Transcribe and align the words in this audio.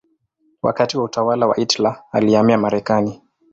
Wakati 0.61 0.97
wa 0.97 1.03
utawala 1.03 1.47
wa 1.47 1.55
Hitler 1.55 2.03
alihamia 2.11 2.57
Marekani. 2.57 3.21